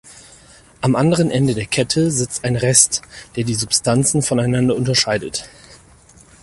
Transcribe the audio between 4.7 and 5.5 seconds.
unterscheidet.